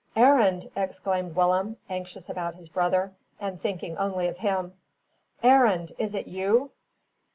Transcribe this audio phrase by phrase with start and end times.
[0.17, 4.73] "Arend!" exclaimed Willem, anxious about his brother, and thinking only of him.
[5.43, 5.91] "Arend!
[5.99, 6.71] is it you?"